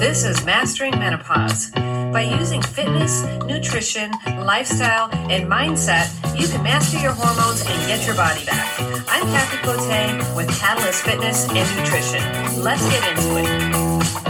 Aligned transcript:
This 0.00 0.24
is 0.24 0.46
Mastering 0.46 0.98
Menopause. 0.98 1.72
By 1.72 2.22
using 2.22 2.62
fitness, 2.62 3.22
nutrition, 3.44 4.10
lifestyle, 4.46 5.10
and 5.30 5.44
mindset, 5.44 6.08
you 6.40 6.48
can 6.48 6.62
master 6.62 6.98
your 6.98 7.12
hormones 7.12 7.60
and 7.66 7.86
get 7.86 8.06
your 8.06 8.16
body 8.16 8.42
back. 8.46 8.80
I'm 8.80 9.26
Kathy 9.26 9.58
Cote 9.58 10.34
with 10.34 10.48
Catalyst 10.58 11.02
Fitness 11.02 11.46
and 11.50 11.78
Nutrition. 11.78 12.62
Let's 12.62 12.82
get 12.88 13.10
into 13.10 13.44
it. 13.44 14.29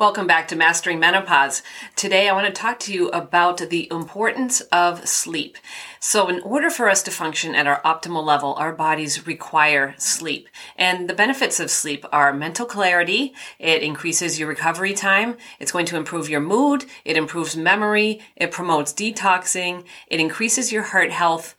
Welcome 0.00 0.26
back 0.26 0.48
to 0.48 0.56
Mastering 0.56 0.98
Menopause. 0.98 1.62
Today 1.94 2.26
I 2.26 2.32
want 2.32 2.46
to 2.46 2.58
talk 2.58 2.78
to 2.80 2.92
you 2.94 3.10
about 3.10 3.58
the 3.58 3.86
importance 3.92 4.62
of 4.72 5.06
sleep. 5.06 5.58
So, 6.00 6.26
in 6.28 6.40
order 6.40 6.70
for 6.70 6.88
us 6.88 7.02
to 7.02 7.10
function 7.10 7.54
at 7.54 7.66
our 7.66 7.82
optimal 7.82 8.24
level, 8.24 8.54
our 8.54 8.72
bodies 8.72 9.26
require 9.26 9.94
sleep. 9.98 10.48
And 10.74 11.06
the 11.06 11.12
benefits 11.12 11.60
of 11.60 11.70
sleep 11.70 12.06
are 12.12 12.32
mental 12.32 12.64
clarity, 12.64 13.34
it 13.58 13.82
increases 13.82 14.38
your 14.38 14.48
recovery 14.48 14.94
time, 14.94 15.36
it's 15.58 15.70
going 15.70 15.84
to 15.84 15.98
improve 15.98 16.30
your 16.30 16.40
mood, 16.40 16.86
it 17.04 17.18
improves 17.18 17.54
memory, 17.54 18.22
it 18.36 18.52
promotes 18.52 18.94
detoxing, 18.94 19.84
it 20.06 20.18
increases 20.18 20.72
your 20.72 20.84
heart 20.84 21.10
health, 21.10 21.54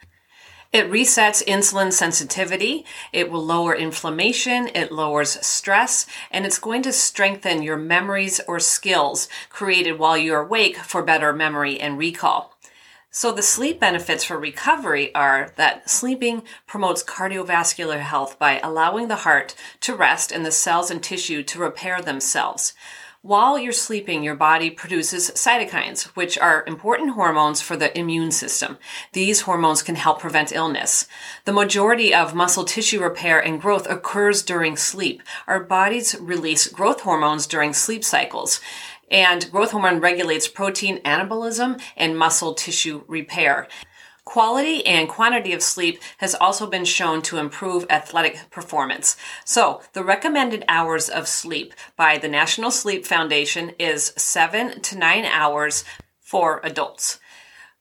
it 0.74 0.90
resets 0.90 1.44
insulin 1.46 1.92
sensitivity. 1.92 2.86
It 3.12 3.30
will 3.30 3.44
lower 3.44 3.76
inflammation. 3.76 4.70
It 4.74 4.92
lowers 4.92 5.46
stress 5.46 6.06
and 6.32 6.46
it's 6.46 6.60
going 6.60 6.82
to 6.84 6.94
strengthen 6.94 7.62
your 7.62 7.78
memories 7.78 8.40
or 8.48 8.60
skills 8.60 9.28
created 9.50 10.00
while 10.00 10.18
you're 10.18 10.42
awake 10.42 10.78
for 10.78 11.04
better 11.04 11.34
memory 11.34 11.80
and 11.80 11.98
recall. 11.98 12.56
So 13.14 13.34
the 13.34 13.42
sleep 13.42 13.82
benefits 13.82 14.24
for 14.24 14.40
recovery 14.40 15.14
are 15.14 15.52
that 15.58 15.90
sleeping 15.90 16.44
promotes 16.66 17.04
cardiovascular 17.04 18.00
health 18.00 18.40
by 18.40 18.62
allowing 18.62 19.10
the 19.10 19.18
heart 19.18 19.54
to 19.82 19.94
rest 19.94 20.32
and 20.32 20.46
the 20.46 20.52
cells 20.52 20.90
and 20.90 21.04
tissue 21.04 21.44
to 21.44 21.60
repair 21.60 22.02
themselves. 22.02 22.74
While 23.24 23.60
you're 23.60 23.72
sleeping, 23.72 24.24
your 24.24 24.34
body 24.34 24.72
produces 24.72 25.30
cytokines, 25.30 26.06
which 26.16 26.40
are 26.40 26.64
important 26.66 27.12
hormones 27.12 27.62
for 27.62 27.78
the 27.78 27.96
immune 27.96 28.32
system. 28.32 28.80
These 29.14 29.42
hormones 29.42 29.84
can 29.84 29.94
help 29.94 30.20
prevent 30.20 30.52
illness. 30.52 31.08
The 31.46 31.54
majority 31.54 32.16
of 32.16 32.34
muscle 32.34 32.64
tissue 32.64 33.00
repair 33.00 33.40
and 33.40 33.62
growth 33.62 33.88
occurs 33.88 34.42
during 34.42 34.76
sleep. 34.76 35.22
Our 35.46 35.64
bodies 35.64 36.16
release 36.20 36.68
growth 36.68 37.02
hormones 37.02 37.46
during 37.46 37.74
sleep 37.74 38.04
cycles. 38.04 38.60
And 39.12 39.52
growth 39.52 39.70
hormone 39.70 40.00
regulates 40.00 40.48
protein 40.48 40.98
anabolism 41.04 41.80
and 41.96 42.18
muscle 42.18 42.56
tissue 42.56 43.04
repair. 43.08 43.68
Quality 44.24 44.86
and 44.86 45.10
quantity 45.10 45.52
of 45.52 45.64
sleep 45.64 46.00
has 46.20 46.36
also 46.36 46.68
been 46.68 46.86
shown 46.86 47.22
to 47.24 47.38
improve 47.38 47.86
athletic 47.90 48.50
performance. 48.52 49.18
So, 49.46 49.82
the 49.94 50.04
recommended 50.04 50.64
hours 50.68 51.10
of 51.10 51.28
sleep 51.28 51.74
by 51.96 52.18
the 52.18 52.30
National 52.30 52.70
Sleep 52.70 53.06
Foundation 53.06 53.72
is 53.80 54.14
7 54.18 54.82
to 54.82 54.98
9 54.98 55.26
hours 55.26 55.84
for 56.20 56.62
adults. 56.64 57.20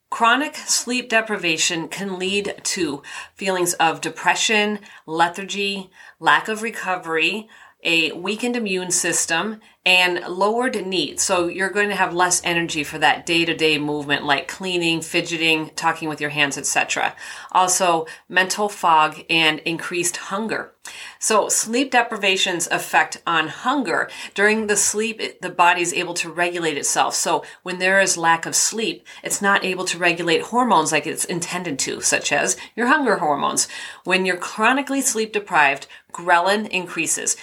Chronic 0.08 0.56
sleep 0.56 1.08
deprivation 1.08 1.86
can 1.86 2.18
lead 2.18 2.60
to 2.64 3.02
feelings 3.34 3.74
of 3.74 4.00
depression, 4.00 4.80
lethargy, 5.06 5.90
lack 6.18 6.48
of 6.48 6.62
recovery, 6.62 7.48
a 7.82 8.12
weakened 8.12 8.56
immune 8.56 8.90
system, 8.90 9.60
and 9.86 10.20
lowered 10.28 10.86
NEAT. 10.86 11.18
So 11.20 11.48
you're 11.48 11.70
going 11.70 11.88
to 11.88 11.94
have 11.94 12.12
less 12.14 12.42
energy 12.44 12.84
for 12.84 12.98
that 12.98 13.24
day-to-day 13.24 13.78
movement 13.78 14.26
like 14.26 14.46
cleaning, 14.46 15.00
fidgeting, 15.00 15.70
talking 15.70 16.08
with 16.08 16.20
your 16.20 16.30
hands, 16.30 16.58
etc. 16.58 17.16
Also, 17.50 18.06
mental 18.28 18.68
fog 18.68 19.24
and 19.30 19.58
increased 19.60 20.18
hunger. 20.18 20.72
So 21.18 21.48
sleep 21.48 21.90
deprivation's 21.90 22.66
effect 22.66 23.22
on 23.26 23.48
hunger. 23.48 24.10
During 24.34 24.66
the 24.66 24.76
sleep, 24.76 25.40
the 25.40 25.50
body 25.50 25.80
is 25.80 25.94
able 25.94 26.14
to 26.14 26.30
regulate 26.30 26.76
itself. 26.76 27.14
So 27.14 27.44
when 27.62 27.78
there 27.78 28.00
is 28.00 28.18
lack 28.18 28.44
of 28.44 28.54
sleep, 28.54 29.06
it's 29.22 29.40
not 29.40 29.64
able 29.64 29.84
to 29.86 29.98
regulate 29.98 30.42
hormones 30.42 30.92
like 30.92 31.06
it's 31.06 31.24
intended 31.24 31.78
to, 31.80 32.00
such 32.02 32.32
as 32.32 32.56
your 32.76 32.88
hunger 32.88 33.16
hormones. 33.16 33.66
When 34.04 34.26
you're 34.26 34.36
chronically 34.36 35.00
sleep 35.00 35.32
deprived, 35.32 35.86
ghrelin 36.12 36.68
increases. 36.68 37.36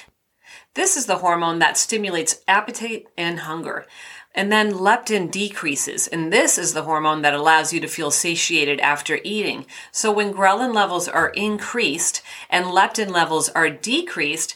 This 0.78 0.96
is 0.96 1.08
the 1.08 1.18
hormone 1.18 1.58
that 1.58 1.76
stimulates 1.76 2.42
appetite 2.48 3.08
and 3.18 3.40
hunger. 3.40 3.88
And 4.36 4.52
then 4.52 4.74
leptin 4.74 5.32
decreases, 5.32 6.06
and 6.06 6.32
this 6.32 6.60
is 6.60 6.76
the 6.76 6.84
hormone 6.84 7.24
that 7.24 7.34
allows 7.34 7.74
you 7.74 7.80
to 7.80 7.88
feel 7.88 8.12
satiated 8.12 8.80
after 8.80 9.18
eating. 9.24 9.66
So 9.92 10.12
when 10.12 10.36
ghrelin 10.36 10.76
levels 10.76 11.08
are 11.08 11.30
increased 11.30 12.22
and 12.48 12.68
leptin 12.68 13.10
levels 13.10 13.50
are 13.50 13.72
decreased, 13.72 14.54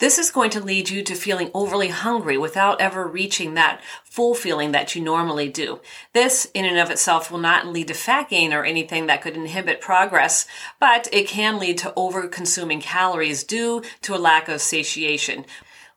this 0.00 0.18
is 0.18 0.30
going 0.30 0.50
to 0.50 0.60
lead 0.60 0.90
you 0.90 1.02
to 1.04 1.14
feeling 1.14 1.50
overly 1.54 1.88
hungry 1.88 2.36
without 2.36 2.80
ever 2.80 3.06
reaching 3.06 3.54
that 3.54 3.80
full 4.02 4.34
feeling 4.34 4.72
that 4.72 4.96
you 4.96 5.02
normally 5.02 5.48
do. 5.48 5.80
This, 6.12 6.50
in 6.52 6.64
and 6.64 6.78
of 6.78 6.90
itself, 6.90 7.30
will 7.30 7.38
not 7.38 7.66
lead 7.66 7.88
to 7.88 7.94
fat 7.94 8.30
gain 8.30 8.52
or 8.52 8.64
anything 8.64 9.06
that 9.06 9.22
could 9.22 9.36
inhibit 9.36 9.80
progress, 9.80 10.46
but 10.80 11.06
it 11.12 11.28
can 11.28 11.58
lead 11.58 11.78
to 11.78 11.92
over 11.94 12.26
consuming 12.26 12.80
calories 12.80 13.44
due 13.44 13.82
to 14.02 14.14
a 14.14 14.18
lack 14.18 14.48
of 14.48 14.60
satiation 14.60 15.44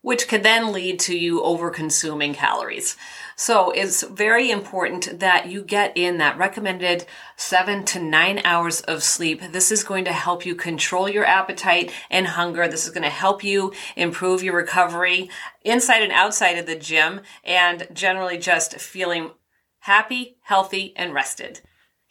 which 0.03 0.27
could 0.27 0.43
then 0.43 0.71
lead 0.73 0.99
to 0.99 1.17
you 1.17 1.41
over 1.41 1.71
consuming 1.71 2.33
calories. 2.33 2.95
So 3.37 3.71
it's 3.71 4.03
very 4.03 4.51
important 4.51 5.19
that 5.21 5.47
you 5.47 5.63
get 5.63 5.97
in 5.97 6.17
that 6.17 6.37
recommended 6.37 7.05
seven 7.37 7.83
to 7.85 7.99
nine 7.99 8.41
hours 8.43 8.81
of 8.81 9.01
sleep. 9.01 9.41
This 9.51 9.71
is 9.71 9.83
going 9.83 10.03
to 10.05 10.13
help 10.13 10.45
you 10.45 10.55
control 10.55 11.09
your 11.09 11.25
appetite 11.25 11.91
and 12.11 12.27
hunger. 12.27 12.67
This 12.67 12.85
is 12.85 12.91
going 12.91 13.03
to 13.03 13.09
help 13.09 13.45
you 13.45 13.73
improve 13.95 14.43
your 14.43 14.57
recovery 14.57 15.29
inside 15.61 16.03
and 16.03 16.11
outside 16.11 16.57
of 16.57 16.65
the 16.65 16.75
gym 16.75 17.21
and 17.43 17.87
generally 17.93 18.37
just 18.37 18.75
feeling 18.75 19.31
happy, 19.79 20.37
healthy, 20.41 20.93
and 20.97 21.13
rested. 21.13 21.61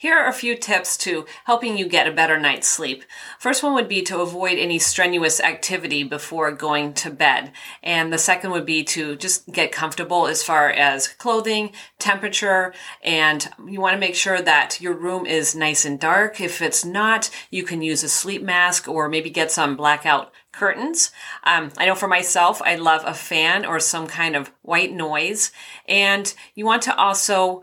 Here 0.03 0.19
are 0.19 0.27
a 0.27 0.33
few 0.33 0.57
tips 0.57 0.97
to 0.97 1.27
helping 1.45 1.79
you 1.79 1.87
get 1.87 2.09
a 2.09 2.11
better 2.11 2.37
night's 2.37 2.67
sleep. 2.67 3.05
First 3.39 3.63
one 3.63 3.73
would 3.75 3.87
be 3.87 4.03
to 4.03 4.19
avoid 4.19 4.59
any 4.59 4.81
strenuous 4.81 5.39
activity 5.39 6.03
before 6.03 6.51
going 6.51 6.93
to 6.95 7.09
bed. 7.09 7.53
And 7.85 8.13
the 8.13 8.19
second 8.19 8.51
would 8.51 8.67
be 8.67 8.83
to 8.83 9.15
just 9.15 9.49
get 9.53 9.71
comfortable 9.71 10.27
as 10.27 10.43
far 10.43 10.71
as 10.71 11.07
clothing, 11.07 11.71
temperature, 12.01 12.75
and 13.05 13.49
you 13.65 13.81
want 13.81 13.95
to 13.95 14.01
make 14.01 14.17
sure 14.17 14.43
that 14.43 14.81
your 14.81 14.95
room 14.95 15.25
is 15.25 15.55
nice 15.55 15.85
and 15.85 16.01
dark. 16.01 16.41
If 16.41 16.61
it's 16.61 16.84
not, 16.84 17.31
you 17.53 17.63
can 17.63 17.81
use 17.81 18.03
a 18.03 18.09
sleep 18.09 18.43
mask 18.43 18.89
or 18.89 19.09
maybe 19.09 19.31
get 19.31 19.53
some 19.53 19.77
blackout 19.77 20.33
curtains. 20.51 21.13
Um, 21.45 21.71
I 21.79 21.87
know 21.87 21.95
for 21.95 22.09
myself, 22.09 22.61
I 22.61 22.75
love 22.75 23.05
a 23.07 23.15
fan 23.15 23.65
or 23.65 23.79
some 23.79 24.09
kind 24.09 24.34
of 24.34 24.51
white 24.63 24.93
noise. 24.93 25.53
And 25.87 26.34
you 26.57 26.67
want 26.67 26.83
to 26.83 26.97
also 26.97 27.63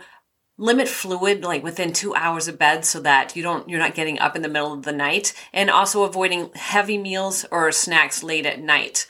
limit 0.60 0.90
fluid 0.90 1.42
like 1.42 1.64
within 1.64 1.94
two 1.94 2.14
hours 2.16 2.50
of 2.50 2.60
bed 2.60 2.84
so 2.84 3.00
that 3.00 3.36
you 3.36 3.42
don't 3.42 3.68
you're 3.70 3.80
not 3.80 3.96
getting 3.96 4.20
up 4.20 4.36
in 4.36 4.42
the 4.42 4.50
middle 4.50 4.74
of 4.74 4.84
the 4.84 4.92
night 4.92 5.34
and 5.54 5.70
also 5.70 6.04
avoiding 6.04 6.52
heavy 6.54 6.98
meals 6.98 7.46
or 7.50 7.72
snacks 7.72 8.22
late 8.22 8.46
at 8.46 8.60
night. 8.60 9.08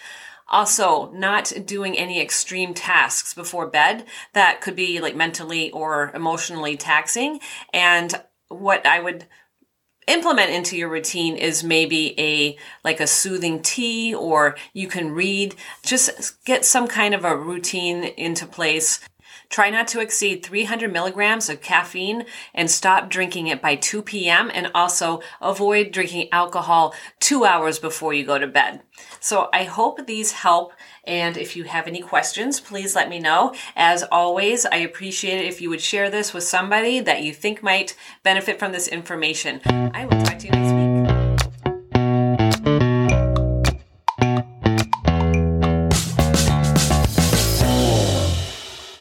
Also 0.48 1.12
not 1.12 1.52
doing 1.66 1.98
any 1.98 2.22
extreme 2.22 2.74
tasks 2.74 3.34
before 3.34 3.68
bed 3.68 4.06
that 4.34 4.62
could 4.62 4.76
be 4.76 5.02
like 5.02 5.16
mentally 5.16 5.72
or 5.72 6.12
emotionally 6.14 6.78
taxing. 6.78 7.40
And 7.74 8.14
what 8.48 8.86
i 8.86 9.00
would 9.00 9.26
implement 10.08 10.50
into 10.50 10.76
your 10.76 10.90
routine 10.90 11.36
is 11.36 11.64
maybe 11.64 12.20
a 12.20 12.58
like 12.84 13.00
a 13.00 13.08
soothing 13.08 13.62
tea 13.62 14.14
or 14.14 14.56
you 14.74 14.88
can 14.88 15.12
read. 15.12 15.56
Just 15.84 16.44
get 16.46 16.64
some 16.64 16.88
kind 16.88 17.16
of 17.16 17.26
a 17.26 17.36
routine 17.36 18.04
into 18.04 18.46
place 18.46 19.00
Try 19.50 19.70
not 19.72 19.88
to 19.90 20.00
exceed 20.00 20.46
300 20.46 20.92
milligrams 20.94 21.50
of 21.50 21.62
caffeine 21.62 22.26
and 22.54 22.70
stop 22.70 23.10
drinking 23.10 23.48
it 23.48 23.62
by 23.62 23.76
2 23.76 24.04
p.m. 24.04 24.52
and 24.54 24.72
also 24.76 25.22
avoid 25.42 25.92
drinking 25.92 26.30
alcohol 26.32 26.94
two 27.20 27.46
hours 27.46 27.80
before 27.80 28.14
you 28.14 28.26
go 28.26 28.38
to 28.38 28.48
bed. 28.48 28.82
So 29.20 29.50
I 29.52 29.64
hope 29.64 30.06
these 30.06 30.32
help. 30.32 30.74
And 31.04 31.36
if 31.36 31.56
you 31.56 31.64
have 31.64 31.88
any 31.88 32.01
questions, 32.01 32.60
please 32.60 32.96
let 32.96 33.10
me 33.10 33.19
know. 33.19 33.56
As 33.75 34.04
always, 34.04 34.66
I 34.66 34.78
appreciate 34.78 35.40
it 35.40 35.48
if 35.48 35.62
you 35.62 35.69
would 35.69 35.81
share 35.81 36.10
this 36.10 36.34
with 36.34 36.44
somebody 36.44 37.00
that 37.00 37.24
you 37.24 37.34
think 37.34 37.63
might 37.63 37.96
benefit 38.24 38.60
from 38.60 38.72
this 38.72 38.88
information. 38.88 39.62
I 39.66 40.06
will 40.06 40.22
talk 40.24 40.38
to 40.40 40.46
you 40.46 40.51
next 40.51 40.88